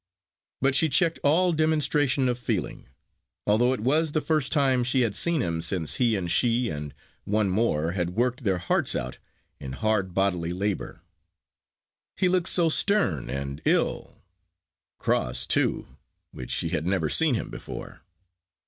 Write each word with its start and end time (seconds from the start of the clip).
But 0.61 0.73
she 0.73 0.89
checked 0.89 1.19
all 1.23 1.53
demonstration 1.53 2.27
of 2.27 2.39
feeling; 2.39 2.87
although 3.45 3.71
it 3.71 3.81
was 3.81 4.13
the 4.13 4.19
first 4.19 4.51
time 4.51 4.83
she 4.83 5.01
had 5.01 5.13
seen 5.15 5.41
him 5.41 5.61
since 5.61 5.97
he 5.97 6.15
and 6.15 6.31
she 6.31 6.69
and 6.69 6.95
one 7.23 7.51
more 7.51 7.91
had 7.91 8.15
worked 8.15 8.43
their 8.43 8.57
hearts 8.57 8.95
out 8.95 9.19
in 9.59 9.73
hard 9.73 10.15
bodily 10.15 10.53
labour. 10.53 11.03
He 12.17 12.27
looked 12.29 12.49
so 12.49 12.67
stern 12.67 13.29
and 13.29 13.61
ill! 13.63 14.17
Cross, 14.97 15.45
too, 15.45 15.97
which 16.31 16.49
she 16.49 16.69
had 16.69 16.87
never 16.87 17.07
seen 17.07 17.35
him 17.35 17.51
before. 17.51 18.01